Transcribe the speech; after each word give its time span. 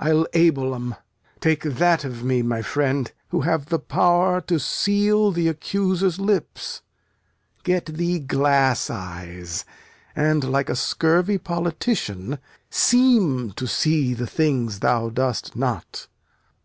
I'll 0.00 0.26
able 0.32 0.74
'em. 0.74 0.96
Take 1.38 1.62
that 1.62 2.04
of 2.04 2.24
me, 2.24 2.42
my 2.42 2.62
friend, 2.62 3.12
who 3.28 3.42
have 3.42 3.66
the 3.66 3.78
power 3.78 4.40
To 4.40 4.58
seal 4.58 5.32
th' 5.32 5.46
accuser's 5.46 6.18
lips. 6.18 6.82
Get 7.62 7.86
thee 7.86 8.18
glass 8.18 8.90
eyes 8.90 9.64
And, 10.16 10.42
like 10.42 10.68
a 10.68 10.74
scurvy 10.74 11.38
politician, 11.38 12.40
seem 12.68 13.52
To 13.52 13.68
see 13.68 14.14
the 14.14 14.26
things 14.26 14.80
thou 14.80 15.10
dost 15.10 15.54
not. 15.54 16.08